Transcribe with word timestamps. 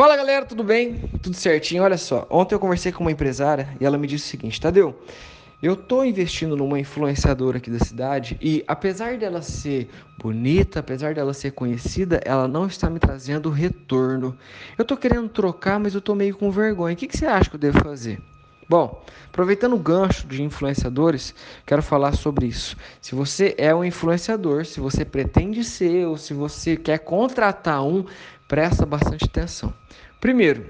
Fala 0.00 0.16
galera, 0.16 0.46
tudo 0.46 0.64
bem? 0.64 0.94
Tudo 1.22 1.36
certinho? 1.36 1.82
Olha 1.82 1.98
só, 1.98 2.26
ontem 2.30 2.54
eu 2.54 2.58
conversei 2.58 2.90
com 2.90 3.04
uma 3.04 3.12
empresária 3.12 3.68
e 3.78 3.84
ela 3.84 3.98
me 3.98 4.06
disse 4.06 4.24
o 4.24 4.28
seguinte: 4.30 4.58
Tadeu, 4.58 4.98
eu 5.62 5.76
tô 5.76 6.02
investindo 6.02 6.56
numa 6.56 6.80
influenciadora 6.80 7.58
aqui 7.58 7.70
da 7.70 7.84
cidade 7.84 8.38
e 8.40 8.64
apesar 8.66 9.18
dela 9.18 9.42
ser 9.42 9.90
bonita, 10.16 10.80
apesar 10.80 11.12
dela 11.12 11.34
ser 11.34 11.50
conhecida, 11.50 12.18
ela 12.24 12.48
não 12.48 12.66
está 12.66 12.88
me 12.88 12.98
trazendo 12.98 13.50
retorno. 13.50 14.34
Eu 14.78 14.86
tô 14.86 14.96
querendo 14.96 15.28
trocar, 15.28 15.78
mas 15.78 15.94
eu 15.94 16.00
tô 16.00 16.14
meio 16.14 16.34
com 16.34 16.50
vergonha. 16.50 16.94
O 16.94 16.96
que, 16.96 17.06
que 17.06 17.18
você 17.18 17.26
acha 17.26 17.50
que 17.50 17.56
eu 17.56 17.60
devo 17.60 17.84
fazer? 17.84 18.18
Bom, 18.70 19.04
aproveitando 19.26 19.74
o 19.74 19.78
gancho 19.78 20.28
de 20.28 20.44
influenciadores, 20.44 21.34
quero 21.66 21.82
falar 21.82 22.12
sobre 22.12 22.46
isso. 22.46 22.76
Se 23.00 23.16
você 23.16 23.52
é 23.58 23.74
um 23.74 23.84
influenciador, 23.84 24.64
se 24.64 24.78
você 24.78 25.04
pretende 25.04 25.64
ser 25.64 26.06
ou 26.06 26.16
se 26.16 26.32
você 26.32 26.76
quer 26.76 27.00
contratar 27.00 27.82
um, 27.82 28.06
presta 28.50 28.84
bastante 28.84 29.26
atenção. 29.26 29.72
Primeiro, 30.20 30.66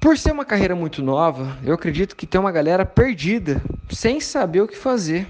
por 0.00 0.16
ser 0.16 0.30
uma 0.30 0.44
carreira 0.44 0.76
muito 0.76 1.02
nova, 1.02 1.58
eu 1.64 1.74
acredito 1.74 2.14
que 2.14 2.28
tem 2.28 2.40
uma 2.40 2.52
galera 2.52 2.86
perdida, 2.86 3.60
sem 3.90 4.20
saber 4.20 4.60
o 4.60 4.68
que 4.68 4.76
fazer. 4.76 5.26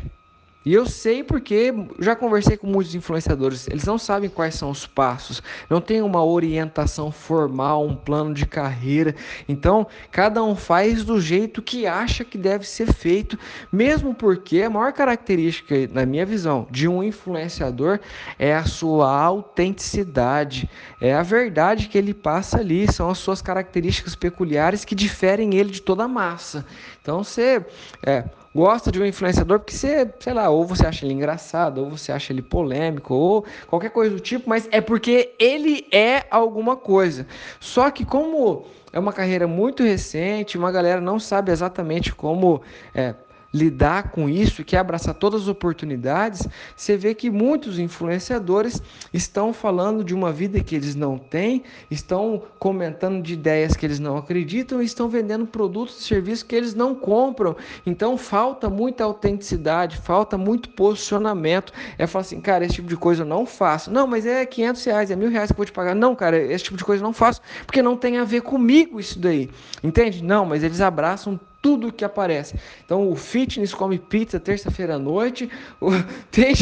E 0.64 0.73
eu 0.73 0.86
sei 0.86 1.23
porque 1.23 1.74
já 1.98 2.16
conversei 2.16 2.56
com 2.56 2.66
muitos 2.66 2.95
influenciadores, 2.95 3.68
eles 3.68 3.84
não 3.84 3.98
sabem 3.98 4.30
quais 4.30 4.55
são 4.55 4.70
os 4.70 4.86
passos, 4.86 5.42
não 5.68 5.80
tem 5.80 6.00
uma 6.00 6.24
orientação 6.24 7.12
formal, 7.12 7.84
um 7.84 7.95
plano 7.95 8.32
de 8.32 8.46
carreira. 8.46 9.14
Então, 9.46 9.86
cada 10.10 10.42
um 10.42 10.56
faz 10.56 11.05
do 11.05 11.20
jeito 11.20 11.60
que 11.60 11.86
acha 11.86 12.24
que 12.24 12.38
deve 12.38 12.66
ser 12.66 12.92
feito, 12.92 13.38
mesmo 13.70 14.14
porque 14.14 14.62
a 14.62 14.70
maior 14.70 14.92
característica, 14.92 15.74
na 15.92 16.06
minha 16.06 16.24
visão, 16.24 16.66
de 16.70 16.88
um 16.88 17.02
influenciador 17.02 18.00
é 18.38 18.55
a 18.55 18.64
sua 18.64 19.10
autenticidade, 19.10 20.69
é 21.00 21.12
a 21.14 21.22
verdade 21.22 21.88
que 21.88 21.98
ele 21.98 22.14
passa 22.14 22.58
ali, 22.58 22.91
são 22.91 23.10
as 23.10 23.19
suas 23.19 23.42
características 23.42 24.14
peculiares 24.14 24.84
que 24.84 24.94
diferem 24.94 25.55
ele 25.56 25.70
de 25.70 25.83
toda 25.83 26.05
a 26.05 26.08
massa. 26.08 26.64
Então, 27.02 27.22
você 27.22 27.64
é, 28.05 28.24
gosta 28.55 28.92
de 28.92 29.00
um 29.00 29.05
influenciador 29.05 29.58
porque 29.58 29.74
você, 29.74 30.08
sei 30.20 30.33
lá, 30.33 30.48
ou 30.48 30.64
você 30.64 30.86
acha 30.86 31.05
ele 31.05 31.14
engraçado, 31.14 31.78
ou 31.78 31.91
você 31.91 32.12
acha 32.12 32.33
ele 32.33 32.42
polêmico, 32.42 33.12
ou 33.14 33.44
qualquer 33.66 33.91
coisa 33.91 34.14
do 34.14 34.20
tipo, 34.20 34.48
mas 34.48 34.69
é 34.70 34.80
porque 34.80 35.34
ele 35.38 35.86
é 35.91 36.24
alguma 36.30 36.77
coisa. 36.77 37.27
Só 37.58 37.91
que 37.91 38.05
como 38.05 38.64
é 38.92 38.98
uma 38.98 39.12
carreira 39.12 39.48
muito 39.48 39.83
recente, 39.83 40.56
uma 40.56 40.70
galera 40.70 41.00
não 41.00 41.19
sabe 41.19 41.50
exatamente 41.50 42.14
como 42.14 42.62
é, 42.94 43.14
lidar 43.55 44.10
com 44.10 44.28
isso 44.28 44.60
e 44.60 44.64
quer 44.64 44.78
abraçar 44.78 45.14
todas 45.14 45.42
as 45.42 45.48
oportunidades, 45.48 46.47
você 46.77 46.97
vê 46.97 47.14
que 47.14 47.30
muitos 47.30 47.78
influenciadores 47.78 48.83
estão 49.12 49.52
falando 49.52 50.02
de 50.02 50.12
uma 50.12 50.33
vida 50.33 50.58
que 50.58 50.74
eles 50.74 50.96
não 50.96 51.16
têm, 51.16 51.62
estão 51.88 52.42
comentando 52.58 53.22
de 53.22 53.34
ideias 53.34 53.77
que 53.77 53.86
eles 53.86 54.00
não 54.00 54.16
acreditam 54.16 54.83
e 54.83 54.84
estão 54.84 55.08
vendendo 55.08 55.46
produtos 55.46 56.00
e 56.00 56.02
serviços 56.02 56.42
que 56.42 56.56
eles 56.56 56.74
não 56.74 56.96
compram. 56.96 57.56
Então 57.86 58.19
falta 58.19 58.69
muita 58.69 59.05
autenticidade, 59.05 59.98
falta 59.98 60.36
muito 60.36 60.70
posicionamento. 60.70 61.72
É 61.96 62.08
falar 62.08 62.22
assim, 62.22 62.41
cara, 62.41 62.64
esse 62.64 62.74
tipo 62.74 62.89
de 62.89 62.96
coisa 62.96 63.22
eu 63.22 63.27
não 63.27 63.46
faço. 63.46 63.89
Não, 63.89 64.06
mas 64.06 64.27
é 64.27 64.44
500 64.44 64.84
reais, 64.84 65.11
é 65.12 65.16
mil 65.16 65.30
reais 65.30 65.48
que 65.48 65.52
eu 65.52 65.58
vou 65.58 65.66
te 65.66 65.72
pagar. 65.72 65.94
Não, 65.94 66.16
cara, 66.16 66.36
esse 66.36 66.64
tipo 66.64 66.77
de 66.77 66.84
coisa 66.84 67.02
eu 67.02 67.06
não 67.06 67.12
faço 67.12 67.41
porque 67.64 67.80
não 67.80 67.96
tem 67.96 68.18
a 68.18 68.24
ver 68.24 68.42
comigo 68.42 68.98
isso 68.98 69.18
daí. 69.20 69.48
Entende? 69.83 70.24
Não, 70.24 70.44
mas 70.44 70.64
eles 70.64 70.80
abraçam 70.80 71.39
tudo 71.65 71.91
que 71.91 72.05
aparece. 72.05 72.57
Então 72.84 73.11
o 73.11 73.17
fitness 73.17 73.73
come 73.73 73.98
pizza 73.98 74.39
terça-feira 74.39 74.97
à 74.97 74.98
noite, 74.98 75.51
o, 75.81 75.93
tem, 76.31 76.53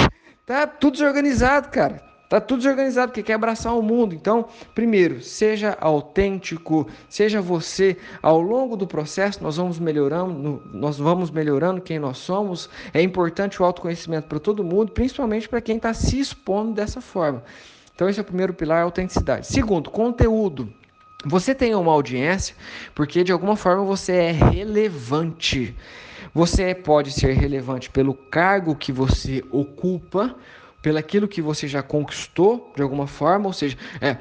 tá 0.46 0.64
tudo 0.64 0.92
desorganizado, 0.92 1.70
cara. 1.70 2.00
Tá 2.28 2.40
tudo 2.40 2.58
desorganizado 2.58 3.08
porque 3.08 3.24
quer 3.24 3.34
abraçar 3.34 3.76
o 3.76 3.82
mundo. 3.82 4.14
Então, 4.14 4.46
primeiro, 4.76 5.20
seja 5.20 5.76
autêntico, 5.80 6.88
seja 7.06 7.42
você. 7.42 7.96
Ao 8.22 8.40
longo 8.40 8.74
do 8.74 8.86
processo, 8.86 9.42
nós 9.42 9.56
vamos 9.56 9.78
melhorando, 9.78 10.62
nós 10.72 10.96
vamos 10.96 11.30
melhorando 11.30 11.82
quem 11.82 11.98
nós 11.98 12.18
somos. 12.18 12.70
É 12.94 13.02
importante 13.02 13.60
o 13.60 13.66
autoconhecimento 13.66 14.28
para 14.28 14.38
todo 14.38 14.64
mundo, 14.64 14.92
principalmente 14.92 15.46
para 15.46 15.60
quem 15.60 15.76
está 15.76 15.92
se 15.92 16.20
expondo 16.20 16.72
dessa 16.72 17.02
forma. 17.02 17.42
Então, 17.94 18.08
esse 18.08 18.20
é 18.20 18.22
o 18.22 18.24
primeiro 18.24 18.54
pilar, 18.54 18.78
a 18.78 18.84
autenticidade. 18.84 19.46
Segundo, 19.48 19.90
conteúdo. 19.90 20.72
Você 21.24 21.54
tem 21.54 21.74
uma 21.74 21.92
audiência 21.92 22.54
porque 22.94 23.22
de 23.22 23.32
alguma 23.32 23.56
forma 23.56 23.84
você 23.84 24.12
é 24.12 24.32
relevante. 24.32 25.74
Você 26.34 26.74
pode 26.74 27.12
ser 27.12 27.34
relevante 27.34 27.90
pelo 27.90 28.14
cargo 28.14 28.74
que 28.74 28.90
você 28.90 29.44
ocupa, 29.50 30.34
pelaquilo 30.80 31.28
que 31.28 31.42
você 31.42 31.68
já 31.68 31.82
conquistou 31.82 32.72
de 32.74 32.82
alguma 32.82 33.06
forma, 33.06 33.46
ou 33.46 33.52
seja, 33.52 33.76
é, 34.00 34.16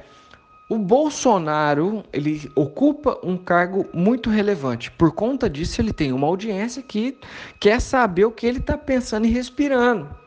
o 0.69 0.77
Bolsonaro 0.77 2.03
ele 2.13 2.51
ocupa 2.55 3.17
um 3.23 3.37
cargo 3.37 3.87
muito 3.93 4.29
relevante. 4.29 4.91
Por 4.91 5.11
conta 5.11 5.49
disso, 5.49 5.81
ele 5.81 5.93
tem 5.93 6.11
uma 6.11 6.27
audiência 6.27 6.83
que 6.83 7.17
quer 7.59 7.81
saber 7.81 8.25
o 8.25 8.31
que 8.31 8.45
ele 8.45 8.59
está 8.59 8.77
pensando 8.77 9.25
e 9.25 9.29
respirando 9.29 10.20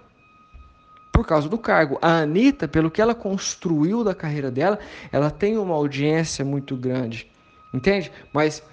por 1.15 1.25
causa 1.25 1.49
do 1.49 1.57
cargo. 1.57 1.97
A 2.03 2.19
Anitta, 2.19 2.67
pelo 2.67 2.91
que 2.91 3.01
ela 3.01 3.15
construiu 3.15 4.03
da 4.03 4.17
carreira 4.17 4.51
dela, 4.51 4.81
ela 5.13 5.31
tem 5.31 5.57
uma 5.57 5.73
audiência 5.73 6.45
muito 6.45 6.77
grande. 6.77 7.31
Entende? 7.73 8.11
Mas 8.33 8.65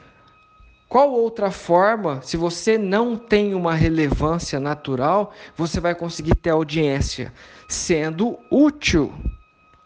qual 0.90 1.14
outra 1.14 1.52
forma, 1.52 2.20
se 2.24 2.36
você 2.36 2.80
não 2.80 3.16
tem 3.16 3.54
uma 3.54 3.76
relevância 3.76 4.60
natural, 4.60 5.32
você 5.56 5.80
vai 5.80 5.94
conseguir 5.94 6.34
ter 6.34 6.50
audiência? 6.50 7.32
Sendo 7.68 8.40
útil. 8.50 9.14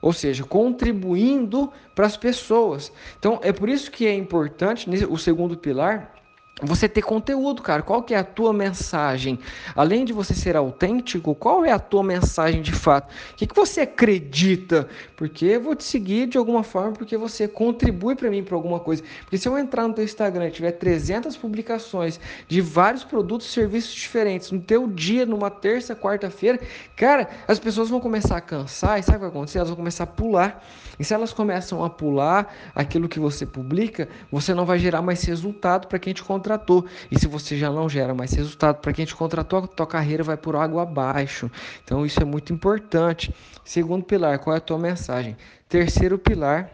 Ou 0.01 0.13
seja, 0.13 0.45
contribuindo 0.45 1.69
para 1.93 2.05
as 2.05 2.15
pessoas. 2.15 2.89
Então, 3.19 3.37
é 3.43 3.51
por 3.51 3.67
isso 3.67 3.91
que 3.91 4.07
é 4.07 4.13
importante, 4.13 4.89
o 5.09 5.17
segundo 5.17 5.57
pilar, 5.57 6.15
você 6.61 6.87
ter 6.87 7.01
conteúdo, 7.01 7.61
cara. 7.61 7.81
Qual 7.81 8.01
que 8.01 8.13
é 8.13 8.17
a 8.17 8.23
tua 8.23 8.53
mensagem? 8.53 9.37
Além 9.75 10.05
de 10.05 10.13
você 10.13 10.33
ser 10.33 10.55
autêntico, 10.55 11.35
qual 11.35 11.65
é 11.65 11.71
a 11.71 11.79
tua 11.79 12.01
mensagem 12.01 12.61
de 12.61 12.71
fato? 12.71 13.11
O 13.33 13.35
que, 13.35 13.45
que 13.45 13.55
você 13.55 13.81
acredita? 13.81 14.87
Porque 15.17 15.45
eu 15.45 15.61
vou 15.61 15.75
te 15.75 15.83
seguir 15.83 16.27
de 16.27 16.37
alguma 16.37 16.63
forma, 16.63 16.93
porque 16.93 17.17
você 17.17 17.45
contribui 17.45 18.15
para 18.15 18.29
mim 18.29 18.41
para 18.41 18.55
alguma 18.55 18.79
coisa. 18.79 19.03
Porque 19.21 19.37
se 19.37 19.49
eu 19.49 19.57
entrar 19.57 19.85
no 19.85 19.93
teu 19.93 20.05
Instagram 20.05 20.47
e 20.47 20.51
tiver 20.51 20.71
300 20.71 21.35
publicações 21.35 22.21
de 22.47 22.61
vários 22.61 23.03
produtos 23.03 23.47
e 23.47 23.51
serviços 23.51 23.93
diferentes 23.93 24.49
no 24.49 24.61
teu 24.61 24.87
dia, 24.87 25.25
numa 25.25 25.51
terça, 25.51 25.93
quarta-feira, 25.93 26.59
cara, 26.95 27.27
as 27.49 27.59
pessoas 27.59 27.89
vão 27.89 27.99
começar 27.99 28.37
a 28.37 28.41
cansar 28.41 28.97
e 28.97 29.03
sabe 29.03 29.17
o 29.17 29.19
que 29.19 29.25
vai 29.25 29.29
acontecer? 29.29 29.57
Elas 29.57 29.69
vão 29.69 29.77
começar 29.77 30.05
a 30.05 30.07
pular. 30.07 30.63
E 30.97 31.03
se 31.03 31.13
elas 31.13 31.33
começam 31.33 31.83
a 31.83 31.89
pular 31.89 32.53
aquilo 32.73 33.09
que 33.09 33.19
você 33.19 33.45
publica, 33.45 34.07
você 34.31 34.53
não 34.53 34.65
vai 34.65 34.79
gerar 34.79 35.01
mais 35.01 35.21
resultado 35.23 35.87
para 35.87 35.99
quem 35.99 36.13
te 36.13 36.23
contratou. 36.45 36.85
E 37.11 37.19
se 37.19 37.27
você 37.27 37.57
já 37.57 37.71
não 37.71 37.89
gera 37.89 38.13
mais 38.13 38.31
resultado 38.33 38.77
para 38.77 38.93
quem 38.93 39.05
te 39.05 39.15
contratou, 39.15 39.59
a 39.59 39.67
tua 39.67 39.87
carreira 39.87 40.23
vai 40.23 40.37
por 40.37 40.55
água 40.55 40.83
abaixo. 40.83 41.49
Então 41.83 42.05
isso 42.05 42.21
é 42.21 42.25
muito 42.25 42.53
importante. 42.53 43.33
Segundo 43.63 44.03
pilar, 44.03 44.37
qual 44.37 44.53
é 44.53 44.57
a 44.57 44.61
tua 44.61 44.77
mensagem? 44.77 45.35
Terceiro 45.67 46.19
pilar, 46.19 46.69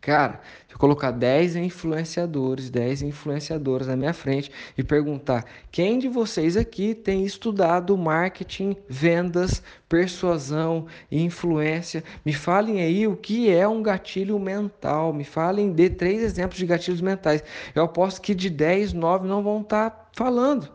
Cara, 0.00 0.40
se 0.68 0.74
eu 0.74 0.78
colocar 0.78 1.10
10 1.10 1.56
influenciadores, 1.56 2.70
10 2.70 3.02
influenciadoras 3.02 3.86
na 3.86 3.96
minha 3.96 4.12
frente 4.12 4.50
e 4.76 4.84
perguntar 4.84 5.44
quem 5.70 5.98
de 5.98 6.08
vocês 6.08 6.56
aqui 6.56 6.94
tem 6.94 7.24
estudado 7.24 7.96
marketing, 7.96 8.76
vendas, 8.88 9.62
persuasão 9.88 10.86
influência, 11.10 12.04
me 12.24 12.32
falem 12.32 12.80
aí 12.80 13.06
o 13.06 13.16
que 13.16 13.50
é 13.50 13.66
um 13.66 13.82
gatilho 13.82 14.38
mental, 14.38 15.12
me 15.12 15.24
falem 15.24 15.72
de 15.72 15.90
três 15.90 16.22
exemplos 16.22 16.58
de 16.58 16.66
gatilhos 16.66 17.00
mentais. 17.00 17.42
Eu 17.74 17.84
aposto 17.84 18.20
que 18.20 18.34
de 18.34 18.50
10, 18.50 18.92
9 18.92 19.26
não 19.26 19.42
vão 19.42 19.62
estar 19.62 19.90
tá 19.90 20.08
falando, 20.12 20.70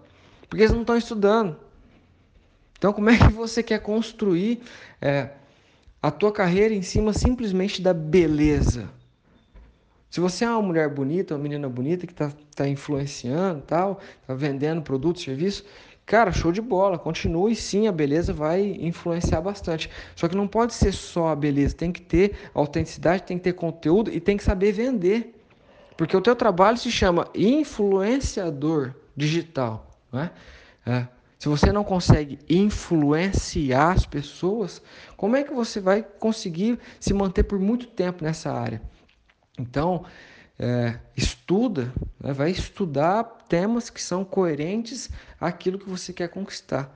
porque 0.50 0.64
eles 0.64 0.74
não 0.74 0.82
estão 0.82 0.98
estudando. 0.98 1.58
Então, 2.78 2.92
como 2.92 3.12
é 3.12 3.18
que 3.18 3.32
você 3.32 3.62
quer 3.62 3.80
construir 3.80 4.60
é, 5.00 5.30
a 6.02 6.10
tua 6.10 6.32
carreira 6.32 6.74
em 6.74 6.82
cima 6.82 7.14
simplesmente 7.14 7.80
da 7.80 7.94
beleza? 7.94 8.90
Se 10.12 10.20
você 10.20 10.44
é 10.44 10.50
uma 10.50 10.62
mulher 10.62 10.90
bonita, 10.90 11.36
uma 11.36 11.42
menina 11.42 11.70
bonita 11.70 12.06
que 12.06 12.12
está 12.12 12.30
tá 12.54 12.68
influenciando, 12.68 13.62
tal, 13.62 14.02
tá 14.28 14.34
vendendo 14.34 14.82
produto, 14.82 15.22
serviço, 15.22 15.64
cara, 16.06 16.34
show 16.34 16.52
de 16.52 16.60
bola, 16.60 17.00
continue 17.00 17.56
sim, 17.56 17.88
a 17.88 17.94
beleza 17.94 18.34
vai 18.34 18.78
influenciar 18.82 19.40
bastante. 19.40 19.90
Só 20.14 20.28
que 20.28 20.36
não 20.36 20.50
pode 20.50 20.74
ser 20.74 20.92
só 20.92 21.30
a 21.30 21.36
beleza, 21.36 21.78
tem 21.78 21.94
que 21.94 22.02
ter 22.02 22.36
autenticidade, 22.54 23.24
tem 23.24 23.38
que 23.38 23.46
ter 23.46 23.54
conteúdo 23.54 24.12
e 24.12 24.20
tem 24.20 24.36
que 24.36 24.44
saber 24.44 24.74
vender. 24.74 25.34
Porque 25.96 26.18
o 26.18 26.20
teu 26.20 26.36
trabalho 26.36 26.78
se 26.78 26.92
chama 26.92 27.30
influenciador 27.34 28.94
digital, 29.16 29.90
né? 30.12 30.32
É. 30.86 31.08
Se 31.40 31.48
você 31.48 31.72
não 31.72 31.86
consegue 31.86 32.38
influenciar 32.50 33.94
as 33.94 34.06
pessoas, 34.06 34.82
como 35.16 35.38
é 35.38 35.44
que 35.44 35.54
você 35.54 35.80
vai 35.80 36.04
conseguir 36.04 36.78
se 37.00 37.14
manter 37.14 37.44
por 37.44 37.58
muito 37.58 37.88
tempo 37.88 38.26
nessa 38.26 38.52
área? 38.52 38.91
Então, 39.62 40.04
é, 40.60 41.00
estuda, 41.16 41.94
né? 42.20 42.34
vai 42.34 42.52
estudar 42.52 43.24
temas 43.48 43.90
que 43.90 44.02
são 44.02 44.24
coerentes 44.24 45.10
àquilo 45.40 45.80
que 45.80 45.90
você 45.90 46.12
quer 46.14 46.30
conquistar. 46.30 46.96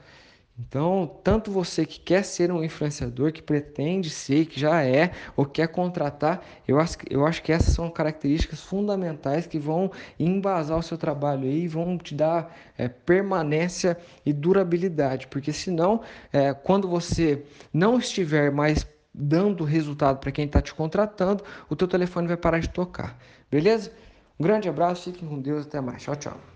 Então, 0.57 1.19
tanto 1.21 1.51
você 1.51 1.85
que 1.85 1.99
quer 1.99 2.23
ser 2.23 2.49
um 2.49 2.63
influenciador, 2.63 3.33
que 3.33 3.41
pretende 3.41 4.09
ser, 4.09 4.45
que 4.45 4.57
já 4.57 4.81
é, 4.85 5.11
ou 5.35 5.45
quer 5.45 5.67
contratar, 5.67 6.41
eu 6.65 6.79
acho, 6.79 6.97
eu 7.09 7.25
acho 7.25 7.43
que 7.43 7.51
essas 7.51 7.73
são 7.73 7.89
características 7.89 8.61
fundamentais 8.61 9.45
que 9.45 9.59
vão 9.59 9.91
embasar 10.17 10.77
o 10.77 10.81
seu 10.81 10.97
trabalho 10.97 11.43
aí, 11.43 11.67
vão 11.67 11.97
te 11.97 12.15
dar 12.15 12.55
é, 12.77 12.87
permanência 12.87 13.97
e 14.25 14.31
durabilidade, 14.31 15.27
porque 15.27 15.51
senão, 15.51 16.01
é, 16.31 16.53
quando 16.53 16.87
você 16.87 17.43
não 17.73 17.99
estiver 17.99 18.49
mais 18.49 18.87
dando 19.17 19.63
resultado 19.63 20.19
para 20.19 20.31
quem 20.31 20.45
está 20.45 20.61
te 20.61 20.73
contratando, 20.73 21.43
o 21.69 21.75
teu 21.75 21.87
telefone 21.87 22.27
vai 22.27 22.37
parar 22.37 22.59
de 22.59 22.69
tocar, 22.69 23.17
beleza? 23.49 23.91
Um 24.39 24.43
grande 24.43 24.67
abraço, 24.67 25.11
fiquem 25.11 25.27
com 25.27 25.39
Deus, 25.39 25.65
até 25.65 25.79
mais, 25.79 26.03
tchau, 26.03 26.15
tchau. 26.15 26.54